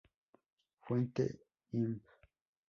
Fuente: 0.83 1.27
Imdb 1.77 2.01